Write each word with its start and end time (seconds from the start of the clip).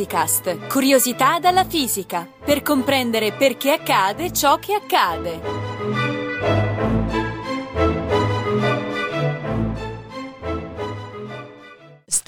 Fisicast, 0.00 0.66
curiosità 0.68 1.38
dalla 1.38 1.64
fisica, 1.64 2.26
per 2.42 2.62
comprendere 2.62 3.32
perché 3.32 3.72
accade 3.72 4.32
ciò 4.32 4.56
che 4.56 4.72
accade. 4.72 5.59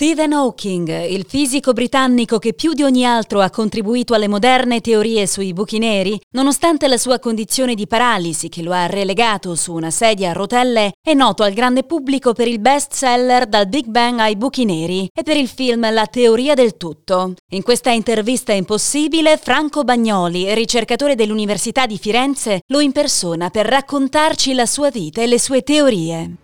Stephen 0.03 0.33
Hawking, 0.33 1.11
il 1.11 1.25
fisico 1.29 1.73
britannico 1.73 2.41
che 2.41 2.55
più 2.55 2.73
di 2.73 2.83
ogni 2.83 3.07
altro 3.07 3.41
ha 3.41 3.51
contribuito 3.51 4.15
alle 4.15 4.27
moderne 4.27 4.81
teorie 4.81 5.29
sui 5.29 5.53
buchi 5.53 5.79
neri, 5.79 6.21
nonostante 6.31 6.89
la 6.89 6.97
sua 6.97 7.21
condizione 7.21 7.77
di 7.77 7.87
paralisi 7.87 8.49
che 8.49 8.63
lo 8.63 8.73
ha 8.73 8.87
relegato 8.87 9.55
su 9.55 9.73
una 9.73 9.93
sedia 9.93 10.31
a 10.31 10.33
rotelle, 10.33 10.95
è 11.01 11.15
noto 11.15 11.45
al 11.45 11.53
grande 11.53 11.85
pubblico 11.85 12.33
per 12.33 12.49
il 12.49 12.59
best 12.59 12.95
seller 12.95 13.47
Dal 13.47 13.69
Big 13.69 13.87
Bang 13.87 14.19
ai 14.19 14.35
buchi 14.35 14.65
neri 14.65 15.09
e 15.15 15.23
per 15.23 15.37
il 15.37 15.47
film 15.47 15.89
La 15.93 16.07
teoria 16.07 16.55
del 16.55 16.77
tutto. 16.77 17.35
In 17.53 17.63
questa 17.63 17.91
intervista 17.91 18.53
impossibile, 18.53 19.37
Franco 19.37 19.85
Bagnoli, 19.85 20.53
ricercatore 20.53 21.15
dell'Università 21.15 21.87
di 21.87 21.97
Firenze, 21.97 22.63
lo 22.73 22.81
impersona 22.81 23.51
per 23.51 23.67
raccontarci 23.67 24.53
la 24.53 24.67
sua 24.67 24.91
vita 24.91 25.23
e 25.23 25.29
le 25.29 25.39
sue 25.39 25.63
teorie. 25.63 26.39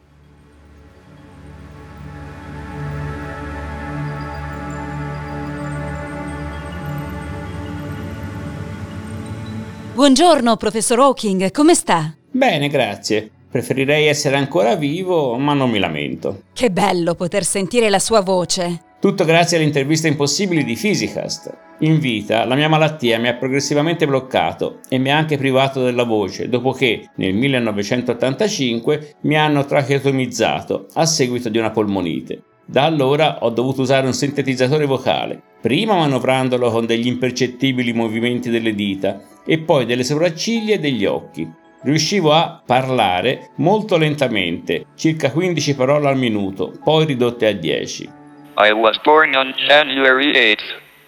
Buongiorno, 9.99 10.57
professor 10.57 11.01
Hawking, 11.01 11.51
come 11.51 11.75
sta? 11.75 12.15
Bene, 12.31 12.69
grazie. 12.69 13.29
Preferirei 13.51 14.07
essere 14.07 14.37
ancora 14.37 14.77
vivo, 14.77 15.37
ma 15.39 15.55
non 15.55 15.71
mi 15.71 15.81
lamento. 15.81 16.43
Che 16.53 16.71
bello 16.71 17.17
poter 17.17 17.43
sentire 17.43 17.91
la 17.91 17.99
sua 17.99 18.21
voce. 18.21 18.81
Tutto 19.01 19.25
grazie 19.25 19.57
alle 19.57 19.67
interviste 19.67 20.07
impossibili 20.07 20.63
di 20.63 20.77
Physicast. 20.77 21.53
In 21.81 21.99
vita 21.99 22.45
la 22.45 22.55
mia 22.55 22.69
malattia 22.69 23.19
mi 23.19 23.27
ha 23.27 23.35
progressivamente 23.35 24.07
bloccato 24.07 24.79
e 24.89 24.99
mi 24.99 25.11
ha 25.11 25.17
anche 25.17 25.37
privato 25.37 25.83
della 25.83 26.05
voce, 26.05 26.49
dopo 26.49 26.71
che 26.71 27.09
nel 27.17 27.35
1985 27.35 29.17
mi 29.23 29.37
hanno 29.37 29.65
tracheotomizzato 29.65 30.87
a 30.93 31.07
seguito 31.07 31.49
di 31.49 31.59
una 31.59 31.73
polmonite. 31.73 32.43
Da 32.65 32.85
allora 32.85 33.39
ho 33.41 33.51
dovuto 33.51 33.83
usare 33.83 34.07
un 34.07 34.15
sintetizzatore 34.15 34.87
vocale, 34.87 35.43
prima 35.61 35.97
manovrandolo 35.97 36.71
con 36.71 36.87
degli 36.87 37.09
impercettibili 37.09 37.93
movimenti 37.93 38.49
delle 38.49 38.75
dita 38.75 39.21
e 39.49 39.61
poi 39.61 39.87
delle 39.87 40.05
sopracciglia 40.05 40.75
e 40.75 40.79
degli 40.79 41.07
occhi. 41.07 41.51
Riuscivo 41.81 42.33
a 42.33 42.61
parlare 42.67 43.51
molto 43.57 43.97
lentamente, 43.97 44.85
circa 44.95 45.31
15 45.31 45.75
parole 45.75 46.09
al 46.09 46.19
minuto, 46.19 46.73
poi 46.85 47.07
ridotte 47.07 47.47
a 47.47 47.53
10. 47.53 48.11
I 48.59 48.73
was 48.73 49.01
born 49.03 49.35
on 49.35 49.55
January 49.57 50.37
8, 50.37 50.61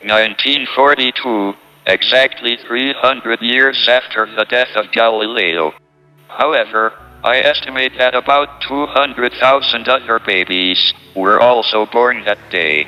1942, 0.05 1.55
exactly 1.83 2.57
300 2.67 3.43
years 3.43 3.87
after 3.89 4.27
the 4.37 4.47
death 4.49 4.75
of 4.77 4.89
Galileo. 4.93 5.75
However, 6.29 6.93
I 7.23 7.41
estimate 7.41 7.99
that 7.99 8.15
about 8.15 8.63
200,000 8.67 9.89
other 9.89 10.19
babies 10.25 10.95
were 11.15 11.39
also 11.39 11.85
born 11.85 12.25
that 12.25 12.39
day. 12.51 12.87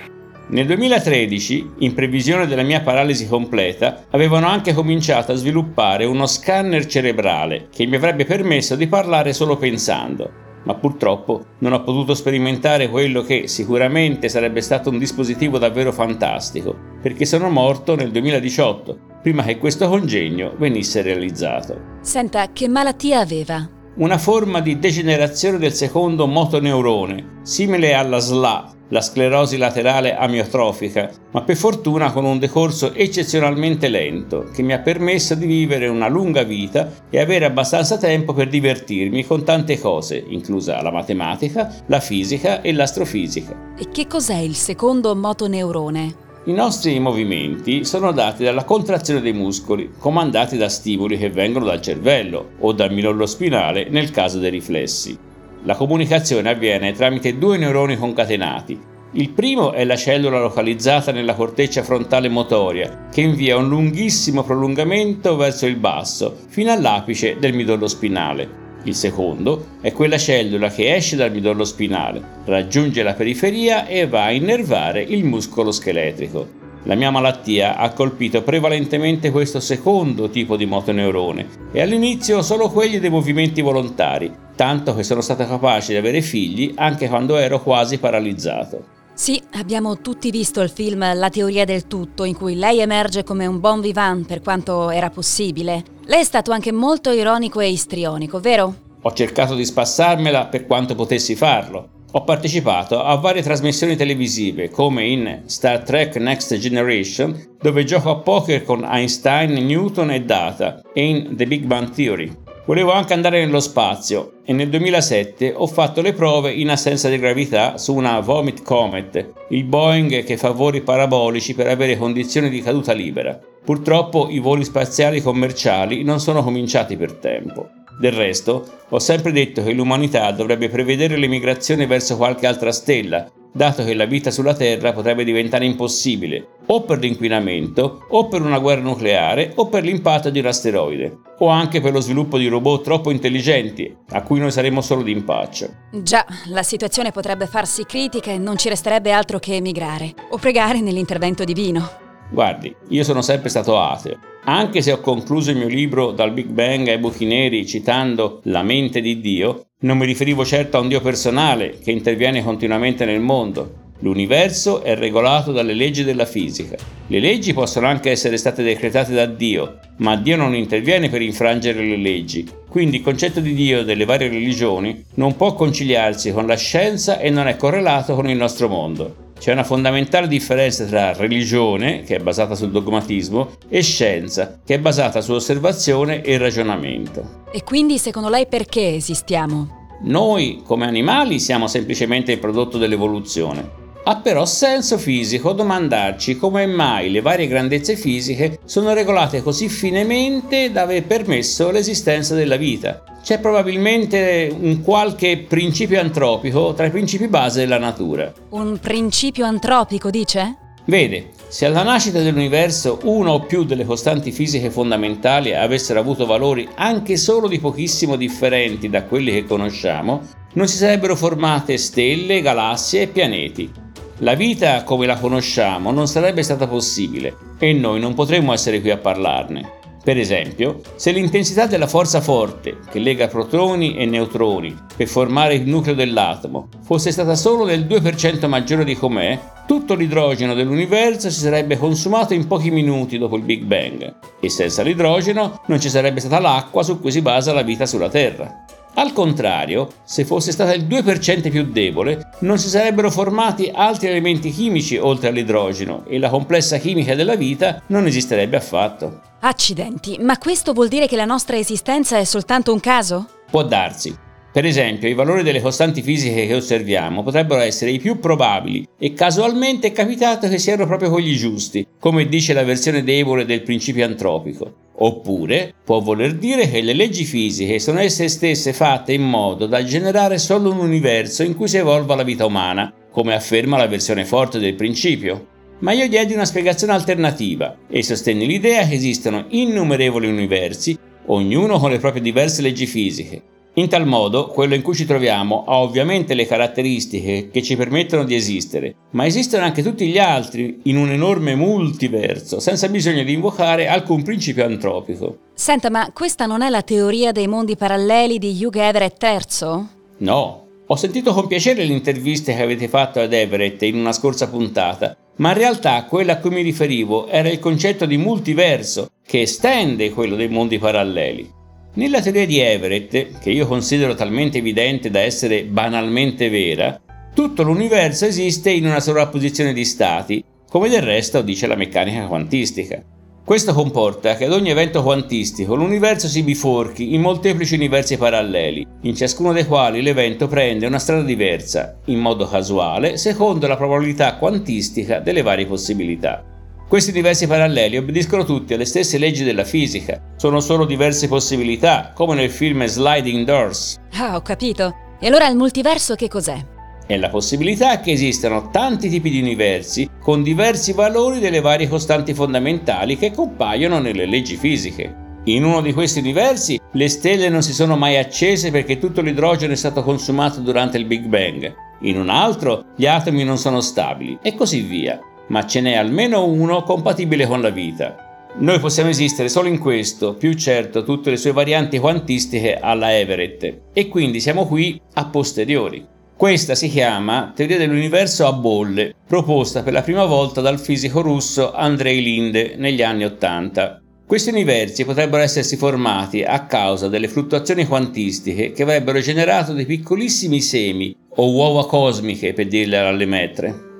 Nel 0.52 0.66
2013, 0.66 1.70
in 1.78 1.94
previsione 1.94 2.46
della 2.46 2.62
mia 2.62 2.82
paralisi 2.82 3.26
completa, 3.26 4.04
avevano 4.10 4.48
anche 4.48 4.74
cominciato 4.74 5.32
a 5.32 5.34
sviluppare 5.34 6.04
uno 6.04 6.26
scanner 6.26 6.84
cerebrale 6.84 7.68
che 7.72 7.86
mi 7.86 7.96
avrebbe 7.96 8.26
permesso 8.26 8.76
di 8.76 8.86
parlare 8.86 9.32
solo 9.32 9.56
pensando, 9.56 10.30
ma 10.64 10.74
purtroppo 10.74 11.42
non 11.60 11.72
ho 11.72 11.82
potuto 11.82 12.12
sperimentare 12.12 12.90
quello 12.90 13.22
che 13.22 13.48
sicuramente 13.48 14.28
sarebbe 14.28 14.60
stato 14.60 14.90
un 14.90 14.98
dispositivo 14.98 15.56
davvero 15.56 15.90
fantastico, 15.90 16.76
perché 17.00 17.24
sono 17.24 17.48
morto 17.48 17.94
nel 17.94 18.10
2018, 18.10 18.98
prima 19.22 19.44
che 19.44 19.56
questo 19.56 19.88
congegno 19.88 20.52
venisse 20.58 21.00
realizzato. 21.00 21.80
Senta, 22.02 22.52
che 22.52 22.68
malattia 22.68 23.20
aveva? 23.20 23.80
una 23.94 24.16
forma 24.16 24.60
di 24.60 24.78
degenerazione 24.78 25.58
del 25.58 25.74
secondo 25.74 26.26
motoneurone, 26.26 27.40
simile 27.42 27.92
alla 27.92 28.20
SLA, 28.20 28.72
la 28.92 29.00
sclerosi 29.00 29.56
laterale 29.56 30.14
amiotrofica, 30.14 31.10
ma 31.30 31.42
per 31.42 31.56
fortuna 31.56 32.12
con 32.12 32.24
un 32.24 32.38
decorso 32.38 32.92
eccezionalmente 32.92 33.88
lento, 33.88 34.50
che 34.52 34.62
mi 34.62 34.74
ha 34.74 34.80
permesso 34.80 35.34
di 35.34 35.46
vivere 35.46 35.88
una 35.88 36.08
lunga 36.08 36.42
vita 36.42 36.90
e 37.08 37.18
avere 37.18 37.46
abbastanza 37.46 37.96
tempo 37.96 38.34
per 38.34 38.48
divertirmi 38.48 39.24
con 39.24 39.44
tante 39.44 39.80
cose, 39.80 40.22
inclusa 40.28 40.80
la 40.82 40.92
matematica, 40.92 41.74
la 41.86 42.00
fisica 42.00 42.60
e 42.60 42.72
l'astrofisica. 42.72 43.74
E 43.78 43.88
che 43.90 44.06
cos'è 44.06 44.36
il 44.36 44.54
secondo 44.54 45.16
motoneurone? 45.16 46.30
I 46.44 46.52
nostri 46.52 46.98
movimenti 46.98 47.84
sono 47.84 48.12
dati 48.12 48.44
dalla 48.44 48.64
contrazione 48.64 49.20
dei 49.20 49.32
muscoli, 49.32 49.92
comandati 49.96 50.58
da 50.58 50.68
stimoli 50.68 51.16
che 51.16 51.30
vengono 51.30 51.64
dal 51.64 51.80
cervello 51.80 52.50
o 52.58 52.72
dal 52.72 52.92
midollo 52.92 53.26
spinale 53.26 53.88
nel 53.88 54.10
caso 54.10 54.38
dei 54.38 54.50
riflessi. 54.50 55.30
La 55.64 55.76
comunicazione 55.76 56.50
avviene 56.50 56.92
tramite 56.92 57.38
due 57.38 57.56
neuroni 57.56 57.96
concatenati. 57.96 58.80
Il 59.12 59.30
primo 59.30 59.72
è 59.72 59.84
la 59.84 59.94
cellula 59.94 60.40
localizzata 60.40 61.12
nella 61.12 61.34
corteccia 61.34 61.84
frontale 61.84 62.28
motoria, 62.28 63.06
che 63.12 63.20
invia 63.20 63.56
un 63.56 63.68
lunghissimo 63.68 64.42
prolungamento 64.42 65.36
verso 65.36 65.66
il 65.66 65.76
basso, 65.76 66.36
fino 66.48 66.72
all'apice 66.72 67.36
del 67.38 67.54
midollo 67.54 67.86
spinale. 67.86 68.60
Il 68.84 68.96
secondo 68.96 69.66
è 69.80 69.92
quella 69.92 70.18
cellula 70.18 70.68
che 70.68 70.96
esce 70.96 71.14
dal 71.14 71.30
midollo 71.30 71.64
spinale, 71.64 72.20
raggiunge 72.46 73.04
la 73.04 73.14
periferia 73.14 73.86
e 73.86 74.08
va 74.08 74.24
a 74.24 74.32
innervare 74.32 75.02
il 75.02 75.22
muscolo 75.22 75.70
scheletrico. 75.70 76.61
La 76.84 76.96
mia 76.96 77.12
malattia 77.12 77.76
ha 77.76 77.92
colpito 77.92 78.42
prevalentemente 78.42 79.30
questo 79.30 79.60
secondo 79.60 80.28
tipo 80.30 80.56
di 80.56 80.66
motoneurone 80.66 81.70
e 81.70 81.80
all'inizio 81.80 82.42
solo 82.42 82.70
quelli 82.70 82.98
dei 82.98 83.08
movimenti 83.08 83.60
volontari, 83.60 84.32
tanto 84.56 84.92
che 84.94 85.04
sono 85.04 85.20
stato 85.20 85.46
capace 85.46 85.92
di 85.92 85.98
avere 85.98 86.20
figli 86.22 86.72
anche 86.74 87.08
quando 87.08 87.36
ero 87.36 87.62
quasi 87.62 87.98
paralizzato. 87.98 89.00
Sì, 89.14 89.40
abbiamo 89.52 90.00
tutti 90.00 90.30
visto 90.32 90.60
il 90.60 90.70
film 90.70 91.14
La 91.14 91.28
teoria 91.28 91.64
del 91.64 91.86
tutto, 91.86 92.24
in 92.24 92.34
cui 92.34 92.56
lei 92.56 92.80
emerge 92.80 93.22
come 93.22 93.46
un 93.46 93.60
bon 93.60 93.80
vivant 93.80 94.26
per 94.26 94.40
quanto 94.40 94.90
era 94.90 95.10
possibile. 95.10 95.84
Lei 96.06 96.20
è 96.20 96.24
stato 96.24 96.50
anche 96.50 96.72
molto 96.72 97.12
ironico 97.12 97.60
e 97.60 97.68
istrionico, 97.68 98.40
vero? 98.40 98.74
Ho 99.02 99.12
cercato 99.12 99.54
di 99.54 99.64
spassarmela 99.64 100.46
per 100.46 100.66
quanto 100.66 100.96
potessi 100.96 101.36
farlo. 101.36 102.00
Ho 102.14 102.24
partecipato 102.24 103.02
a 103.02 103.14
varie 103.14 103.40
trasmissioni 103.40 103.96
televisive, 103.96 104.68
come 104.68 105.06
in 105.06 105.42
Star 105.46 105.82
Trek 105.82 106.16
Next 106.16 106.54
Generation, 106.58 107.56
dove 107.58 107.84
gioco 107.84 108.10
a 108.10 108.18
poker 108.18 108.64
con 108.64 108.84
Einstein, 108.84 109.52
Newton 109.64 110.10
e 110.10 110.22
Data, 110.22 110.82
e 110.92 111.06
in 111.06 111.34
The 111.34 111.46
Big 111.46 111.64
Bang 111.64 111.90
Theory. 111.90 112.30
Volevo 112.66 112.92
anche 112.92 113.14
andare 113.14 113.42
nello 113.42 113.60
spazio 113.60 114.34
e 114.44 114.52
nel 114.52 114.68
2007 114.68 115.54
ho 115.56 115.66
fatto 115.66 116.02
le 116.02 116.12
prove 116.12 116.52
in 116.52 116.68
assenza 116.68 117.08
di 117.08 117.18
gravità 117.18 117.78
su 117.78 117.94
una 117.94 118.20
Vomit 118.20 118.62
Comet, 118.62 119.32
il 119.48 119.64
Boeing 119.64 120.22
che 120.22 120.36
fa 120.36 120.50
voli 120.50 120.82
parabolici 120.82 121.54
per 121.54 121.66
avere 121.68 121.96
condizioni 121.96 122.50
di 122.50 122.60
caduta 122.60 122.92
libera. 122.92 123.40
Purtroppo 123.64 124.28
i 124.28 124.38
voli 124.38 124.64
spaziali 124.64 125.22
commerciali 125.22 126.04
non 126.04 126.20
sono 126.20 126.42
cominciati 126.42 126.96
per 126.96 127.14
tempo. 127.14 127.68
Del 127.98 128.12
resto, 128.12 128.66
ho 128.88 128.98
sempre 128.98 129.32
detto 129.32 129.62
che 129.62 129.72
l'umanità 129.72 130.30
dovrebbe 130.32 130.68
prevedere 130.68 131.16
l'emigrazione 131.16 131.86
verso 131.86 132.16
qualche 132.16 132.46
altra 132.46 132.72
stella, 132.72 133.30
dato 133.52 133.84
che 133.84 133.94
la 133.94 134.06
vita 134.06 134.30
sulla 134.30 134.54
Terra 134.54 134.92
potrebbe 134.92 135.24
diventare 135.24 135.66
impossibile, 135.66 136.46
o 136.66 136.82
per 136.82 136.98
l'inquinamento, 136.98 138.06
o 138.08 138.28
per 138.28 138.40
una 138.40 138.58
guerra 138.58 138.80
nucleare, 138.80 139.52
o 139.56 139.68
per 139.68 139.84
l'impatto 139.84 140.30
di 140.30 140.38
un 140.38 140.46
asteroide, 140.46 141.18
o 141.38 141.48
anche 141.48 141.80
per 141.80 141.92
lo 141.92 142.00
sviluppo 142.00 142.38
di 142.38 142.48
robot 142.48 142.82
troppo 142.82 143.10
intelligenti, 143.10 143.94
a 144.10 144.22
cui 144.22 144.40
noi 144.40 144.50
saremmo 144.50 144.80
solo 144.80 145.02
d'impaccio. 145.02 145.68
Già, 145.92 146.24
la 146.46 146.62
situazione 146.62 147.12
potrebbe 147.12 147.46
farsi 147.46 147.84
critica 147.84 148.30
e 148.30 148.38
non 148.38 148.56
ci 148.56 148.68
resterebbe 148.68 149.12
altro 149.12 149.38
che 149.38 149.56
emigrare, 149.56 150.14
o 150.30 150.38
pregare 150.38 150.80
nell'intervento 150.80 151.44
divino. 151.44 152.01
Guardi, 152.32 152.74
io 152.88 153.04
sono 153.04 153.20
sempre 153.20 153.50
stato 153.50 153.78
ateo. 153.78 154.18
Anche 154.44 154.80
se 154.80 154.90
ho 154.90 155.00
concluso 155.00 155.50
il 155.50 155.58
mio 155.58 155.68
libro 155.68 156.12
Dal 156.12 156.32
Big 156.32 156.46
Bang 156.46 156.88
ai 156.88 156.96
buchi 156.96 157.26
neri 157.26 157.66
citando 157.66 158.40
la 158.44 158.62
mente 158.62 159.02
di 159.02 159.20
Dio, 159.20 159.66
non 159.80 159.98
mi 159.98 160.06
riferivo 160.06 160.42
certo 160.42 160.78
a 160.78 160.80
un 160.80 160.88
Dio 160.88 161.02
personale 161.02 161.78
che 161.78 161.90
interviene 161.90 162.42
continuamente 162.42 163.04
nel 163.04 163.20
mondo. 163.20 163.80
L'universo 163.98 164.82
è 164.82 164.96
regolato 164.96 165.52
dalle 165.52 165.74
leggi 165.74 166.04
della 166.04 166.24
fisica. 166.24 166.76
Le 167.06 167.20
leggi 167.20 167.52
possono 167.52 167.86
anche 167.86 168.10
essere 168.10 168.38
state 168.38 168.62
decretate 168.62 169.12
da 169.12 169.26
Dio, 169.26 169.78
ma 169.98 170.16
Dio 170.16 170.36
non 170.36 170.54
interviene 170.54 171.10
per 171.10 171.20
infrangere 171.20 171.84
le 171.84 171.98
leggi. 171.98 172.48
Quindi 172.66 172.96
il 172.96 173.02
concetto 173.02 173.40
di 173.40 173.52
Dio 173.54 173.84
delle 173.84 174.06
varie 174.06 174.28
religioni 174.28 175.04
non 175.16 175.36
può 175.36 175.52
conciliarsi 175.54 176.32
con 176.32 176.46
la 176.46 176.56
scienza 176.56 177.20
e 177.20 177.28
non 177.28 177.46
è 177.46 177.56
correlato 177.56 178.14
con 178.14 178.28
il 178.28 178.36
nostro 178.38 178.68
mondo. 178.68 179.21
C'è 179.42 179.50
una 179.50 179.64
fondamentale 179.64 180.28
differenza 180.28 180.84
tra 180.84 181.12
religione, 181.14 182.04
che 182.04 182.14
è 182.14 182.18
basata 182.20 182.54
sul 182.54 182.70
dogmatismo, 182.70 183.56
e 183.68 183.82
scienza, 183.82 184.60
che 184.64 184.74
è 184.74 184.78
basata 184.78 185.20
su 185.20 185.32
osservazione 185.32 186.22
e 186.22 186.38
ragionamento. 186.38 187.42
E 187.50 187.64
quindi 187.64 187.98
secondo 187.98 188.28
lei 188.28 188.46
perché 188.46 188.94
esistiamo? 188.94 189.88
Noi 190.02 190.62
come 190.64 190.86
animali 190.86 191.40
siamo 191.40 191.66
semplicemente 191.66 192.30
il 192.30 192.38
prodotto 192.38 192.78
dell'evoluzione. 192.78 193.68
Ha 194.04 194.18
però 194.18 194.44
senso 194.44 194.96
fisico 194.96 195.52
domandarci 195.52 196.36
come 196.36 196.64
mai 196.66 197.10
le 197.10 197.20
varie 197.20 197.48
grandezze 197.48 197.96
fisiche 197.96 198.60
sono 198.64 198.92
regolate 198.94 199.42
così 199.42 199.68
finemente 199.68 200.70
da 200.70 200.82
aver 200.82 201.04
permesso 201.04 201.72
l'esistenza 201.72 202.36
della 202.36 202.56
vita. 202.56 203.02
C'è 203.22 203.38
probabilmente 203.38 204.52
un 204.52 204.82
qualche 204.82 205.44
principio 205.48 206.00
antropico 206.00 206.74
tra 206.74 206.86
i 206.86 206.90
principi 206.90 207.28
base 207.28 207.60
della 207.60 207.78
natura. 207.78 208.32
Un 208.50 208.78
principio 208.80 209.46
antropico, 209.46 210.10
dice? 210.10 210.56
Vede, 210.86 211.30
se 211.46 211.66
alla 211.66 211.84
nascita 211.84 212.18
dell'universo 212.18 212.98
una 213.04 213.30
o 213.30 213.42
più 213.42 213.62
delle 213.62 213.84
costanti 213.84 214.32
fisiche 214.32 214.70
fondamentali 214.70 215.54
avessero 215.54 216.00
avuto 216.00 216.26
valori 216.26 216.68
anche 216.74 217.16
solo 217.16 217.46
di 217.46 217.60
pochissimo 217.60 218.16
differenti 218.16 218.90
da 218.90 219.04
quelli 219.04 219.30
che 219.30 219.44
conosciamo, 219.44 220.22
non 220.54 220.66
si 220.66 220.76
sarebbero 220.76 221.14
formate 221.14 221.78
stelle, 221.78 222.42
galassie 222.42 223.02
e 223.02 223.06
pianeti. 223.06 223.70
La 224.18 224.34
vita 224.34 224.82
come 224.82 225.06
la 225.06 225.16
conosciamo 225.16 225.92
non 225.92 226.08
sarebbe 226.08 226.42
stata 226.42 226.66
possibile 226.66 227.36
e 227.58 227.72
noi 227.72 228.00
non 228.00 228.14
potremmo 228.14 228.52
essere 228.52 228.80
qui 228.80 228.90
a 228.90 228.96
parlarne. 228.96 229.80
Per 230.04 230.18
esempio, 230.18 230.80
se 230.96 231.12
l'intensità 231.12 231.66
della 231.66 231.86
forza 231.86 232.20
forte 232.20 232.78
che 232.90 232.98
lega 232.98 233.28
protoni 233.28 233.96
e 233.96 234.04
neutroni 234.04 234.76
per 234.96 235.06
formare 235.06 235.54
il 235.54 235.68
nucleo 235.68 235.94
dell'atomo 235.94 236.68
fosse 236.82 237.12
stata 237.12 237.36
solo 237.36 237.64
del 237.64 237.86
2% 237.86 238.48
maggiore 238.48 238.84
di 238.84 238.96
com'è, 238.96 239.38
tutto 239.64 239.94
l'idrogeno 239.94 240.54
dell'universo 240.54 241.30
si 241.30 241.38
sarebbe 241.38 241.78
consumato 241.78 242.34
in 242.34 242.48
pochi 242.48 242.72
minuti 242.72 243.16
dopo 243.16 243.36
il 243.36 243.44
Big 243.44 243.62
Bang 243.62 244.14
e 244.40 244.50
senza 244.50 244.82
l'idrogeno 244.82 245.62
non 245.66 245.80
ci 245.80 245.88
sarebbe 245.88 246.18
stata 246.18 246.40
l'acqua 246.40 246.82
su 246.82 247.00
cui 247.00 247.12
si 247.12 247.22
basa 247.22 247.52
la 247.52 247.62
vita 247.62 247.86
sulla 247.86 248.08
Terra. 248.10 248.61
Al 248.94 249.14
contrario, 249.14 249.88
se 250.04 250.26
fosse 250.26 250.52
stata 250.52 250.74
il 250.74 250.84
2% 250.84 251.50
più 251.50 251.64
debole, 251.64 252.30
non 252.40 252.58
si 252.58 252.68
sarebbero 252.68 253.10
formati 253.10 253.70
altri 253.72 254.08
elementi 254.08 254.50
chimici 254.50 254.98
oltre 254.98 255.28
all'idrogeno 255.28 256.04
e 256.06 256.18
la 256.18 256.28
complessa 256.28 256.76
chimica 256.76 257.14
della 257.14 257.34
vita 257.34 257.82
non 257.86 258.06
esisterebbe 258.06 258.58
affatto. 258.58 259.20
Accidenti, 259.40 260.18
ma 260.20 260.36
questo 260.36 260.74
vuol 260.74 260.88
dire 260.88 261.06
che 261.06 261.16
la 261.16 261.24
nostra 261.24 261.56
esistenza 261.56 262.18
è 262.18 262.24
soltanto 262.24 262.72
un 262.72 262.80
caso? 262.80 263.26
Può 263.50 263.62
darsi. 263.62 264.14
Per 264.52 264.66
esempio, 264.66 265.08
i 265.08 265.14
valori 265.14 265.42
delle 265.42 265.62
costanti 265.62 266.02
fisiche 266.02 266.46
che 266.46 266.54
osserviamo 266.54 267.22
potrebbero 267.22 267.62
essere 267.62 267.90
i 267.90 267.98
più 267.98 268.18
probabili 268.18 268.86
e 268.98 269.14
casualmente 269.14 269.86
è 269.86 269.92
capitato 269.92 270.46
che 270.46 270.58
siano 270.58 270.86
proprio 270.86 271.08
quelli 271.08 271.34
giusti, 271.34 271.86
come 271.98 272.26
dice 272.26 272.52
la 272.52 272.62
versione 272.62 273.02
debole 273.02 273.46
del 273.46 273.62
principio 273.62 274.04
antropico. 274.04 274.90
Oppure 275.04 275.74
può 275.84 276.00
voler 276.00 276.34
dire 276.34 276.70
che 276.70 276.80
le 276.80 276.92
leggi 276.92 277.24
fisiche 277.24 277.78
sono 277.78 277.98
esse 278.00 278.28
stesse 278.28 278.72
fatte 278.72 279.12
in 279.12 279.22
modo 279.22 279.66
da 279.66 279.82
generare 279.82 280.38
solo 280.38 280.70
un 280.70 280.78
universo 280.78 281.42
in 281.42 281.56
cui 281.56 281.66
si 281.68 281.76
evolva 281.76 282.14
la 282.14 282.22
vita 282.22 282.46
umana, 282.46 282.92
come 283.10 283.34
afferma 283.34 283.76
la 283.76 283.88
versione 283.88 284.24
forte 284.24 284.58
del 284.58 284.74
principio 284.74 285.46
ma 285.82 285.92
io 285.92 286.08
diedi 286.08 286.32
una 286.32 286.44
spiegazione 286.44 286.92
alternativa 286.92 287.76
e 287.88 288.02
sostenni 288.02 288.46
l'idea 288.46 288.86
che 288.86 288.94
esistono 288.94 289.46
innumerevoli 289.48 290.28
universi, 290.28 290.96
ognuno 291.26 291.78
con 291.78 291.90
le 291.90 291.98
proprie 291.98 292.22
diverse 292.22 292.62
leggi 292.62 292.86
fisiche. 292.86 293.42
In 293.76 293.88
tal 293.88 294.06
modo, 294.06 294.48
quello 294.48 294.74
in 294.74 294.82
cui 294.82 294.94
ci 294.94 295.06
troviamo 295.06 295.64
ha 295.66 295.78
ovviamente 295.78 296.34
le 296.34 296.46
caratteristiche 296.46 297.48
che 297.50 297.62
ci 297.62 297.74
permettono 297.74 298.24
di 298.24 298.34
esistere, 298.34 298.94
ma 299.12 299.24
esistono 299.24 299.64
anche 299.64 299.82
tutti 299.82 300.06
gli 300.08 300.18
altri 300.18 300.80
in 300.84 300.98
un 300.98 301.10
enorme 301.10 301.54
multiverso, 301.54 302.60
senza 302.60 302.88
bisogno 302.88 303.22
di 303.22 303.32
invocare 303.32 303.88
alcun 303.88 304.22
principio 304.22 304.66
antropico. 304.66 305.38
Senta, 305.54 305.88
ma 305.88 306.10
questa 306.12 306.44
non 306.44 306.60
è 306.60 306.68
la 306.68 306.82
teoria 306.82 307.32
dei 307.32 307.46
mondi 307.46 307.74
paralleli 307.74 308.38
di 308.38 308.58
Hugh 308.62 308.76
Everett 308.76 309.22
III? 309.22 309.86
No. 310.18 310.66
Ho 310.86 310.96
sentito 310.96 311.32
con 311.32 311.46
piacere 311.46 311.86
le 311.86 311.94
interviste 311.94 312.54
che 312.54 312.60
avete 312.60 312.88
fatto 312.88 313.20
ad 313.20 313.32
Everett 313.32 313.80
in 313.82 313.96
una 313.96 314.12
scorsa 314.12 314.50
puntata 314.50 315.16
ma 315.36 315.48
in 315.52 315.56
realtà 315.56 316.04
quella 316.04 316.34
a 316.34 316.38
cui 316.38 316.50
mi 316.50 316.60
riferivo 316.60 317.26
era 317.26 317.48
il 317.48 317.58
concetto 317.58 318.04
di 318.04 318.18
multiverso 318.18 319.08
che 319.24 319.40
estende 319.40 320.10
quello 320.10 320.36
dei 320.36 320.48
mondi 320.48 320.78
paralleli. 320.78 321.60
Nella 321.94 322.22
teoria 322.22 322.46
di 322.46 322.58
Everett, 322.58 323.38
che 323.38 323.50
io 323.50 323.66
considero 323.66 324.14
talmente 324.14 324.56
evidente 324.56 325.10
da 325.10 325.20
essere 325.20 325.64
banalmente 325.64 326.48
vera, 326.48 326.98
tutto 327.34 327.62
l'universo 327.62 328.24
esiste 328.24 328.70
in 328.70 328.86
una 328.86 328.98
sovrapposizione 328.98 329.74
di 329.74 329.84
stati, 329.84 330.42
come 330.70 330.88
del 330.88 331.02
resto 331.02 331.42
dice 331.42 331.66
la 331.66 331.76
meccanica 331.76 332.24
quantistica. 332.28 333.02
Questo 333.44 333.74
comporta 333.74 334.36
che 334.36 334.46
ad 334.46 334.52
ogni 334.52 334.70
evento 334.70 335.02
quantistico 335.02 335.74
l'universo 335.74 336.28
si 336.28 336.42
biforchi 336.42 337.12
in 337.12 337.20
molteplici 337.20 337.74
universi 337.74 338.16
paralleli, 338.16 338.86
in 339.02 339.14
ciascuno 339.14 339.52
dei 339.52 339.66
quali 339.66 340.00
l'evento 340.00 340.48
prende 340.48 340.86
una 340.86 340.98
strada 340.98 341.24
diversa, 341.24 341.98
in 342.06 342.20
modo 342.20 342.48
casuale, 342.48 343.18
secondo 343.18 343.66
la 343.66 343.76
probabilità 343.76 344.36
quantistica 344.36 345.18
delle 345.18 345.42
varie 345.42 345.66
possibilità. 345.66 346.51
Questi 346.92 347.08
universi 347.08 347.46
paralleli 347.46 347.96
obbediscono 347.96 348.44
tutti 348.44 348.74
alle 348.74 348.84
stesse 348.84 349.16
leggi 349.16 349.44
della 349.44 349.64
fisica, 349.64 350.20
sono 350.36 350.60
solo 350.60 350.84
diverse 350.84 351.26
possibilità, 351.26 352.12
come 352.14 352.34
nel 352.34 352.50
film 352.50 352.84
Sliding 352.84 353.46
Doors. 353.46 353.98
Ah, 354.18 354.36
ho 354.36 354.42
capito. 354.42 354.94
E 355.18 355.26
allora 355.26 355.48
il 355.48 355.56
multiverso 355.56 356.16
che 356.16 356.28
cos'è? 356.28 356.62
è 357.06 357.16
la 357.16 357.30
possibilità 357.30 358.00
che 358.00 358.12
esistano 358.12 358.68
tanti 358.70 359.08
tipi 359.08 359.30
di 359.30 359.40
universi 359.40 360.06
con 360.20 360.42
diversi 360.42 360.92
valori 360.92 361.40
delle 361.40 361.62
varie 361.62 361.88
costanti 361.88 362.34
fondamentali 362.34 363.16
che 363.16 363.32
compaiono 363.32 363.98
nelle 363.98 364.26
leggi 364.26 364.56
fisiche. 364.56 365.40
In 365.44 365.64
uno 365.64 365.80
di 365.80 365.94
questi 365.94 366.18
universi 366.18 366.78
le 366.92 367.08
stelle 367.08 367.48
non 367.48 367.62
si 367.62 367.72
sono 367.72 367.96
mai 367.96 368.18
accese 368.18 368.70
perché 368.70 368.98
tutto 368.98 369.22
l'idrogeno 369.22 369.72
è 369.72 369.76
stato 369.76 370.02
consumato 370.02 370.60
durante 370.60 370.98
il 370.98 371.06
Big 371.06 371.24
Bang, 371.24 371.74
in 372.02 372.18
un 372.18 372.28
altro 372.28 372.84
gli 372.96 373.06
atomi 373.06 373.44
non 373.44 373.56
sono 373.56 373.80
stabili 373.80 374.38
e 374.42 374.54
così 374.54 374.80
via, 374.80 375.18
ma 375.48 375.66
ce 375.66 375.80
n'è 375.80 375.94
almeno 375.94 376.44
uno 376.44 376.82
compatibile 376.82 377.46
con 377.46 377.60
la 377.60 377.70
vita. 377.70 378.46
Noi 378.54 378.78
possiamo 378.80 379.08
esistere 379.10 379.48
solo 379.48 379.68
in 379.68 379.78
questo, 379.78 380.34
più 380.34 380.52
certo 380.52 381.04
tutte 381.04 381.30
le 381.30 381.38
sue 381.38 381.52
varianti 381.52 381.98
quantistiche 381.98 382.76
alla 382.78 383.16
Everett, 383.16 383.80
e 383.92 384.08
quindi 384.08 384.40
siamo 384.40 384.66
qui 384.66 385.00
a 385.14 385.26
posteriori. 385.26 386.06
Questa 386.36 386.74
si 386.74 386.88
chiama 386.88 387.52
teoria 387.54 387.78
dell'universo 387.78 388.46
a 388.46 388.52
bolle, 388.52 389.14
proposta 389.26 389.82
per 389.82 389.92
la 389.92 390.02
prima 390.02 390.24
volta 390.24 390.60
dal 390.60 390.80
fisico 390.80 391.22
russo 391.22 391.72
Andrei 391.72 392.22
Linde 392.22 392.74
negli 392.76 393.02
anni 393.02 393.24
Ottanta. 393.24 394.02
Questi 394.26 394.50
universi 394.50 395.04
potrebbero 395.04 395.42
essersi 395.42 395.76
formati 395.76 396.42
a 396.42 396.66
causa 396.66 397.08
delle 397.08 397.28
fluttuazioni 397.28 397.86
quantistiche 397.86 398.72
che 398.72 398.82
avrebbero 398.82 399.20
generato 399.20 399.72
dei 399.72 399.86
piccolissimi 399.86 400.60
semi 400.60 401.14
o 401.36 401.50
uova 401.50 401.86
cosmiche 401.86 402.52
per 402.52 402.66
dirle 402.66 402.98
alle 402.98 403.26
metre. 403.26 403.91